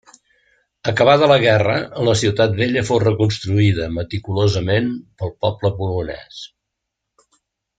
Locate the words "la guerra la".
1.31-2.15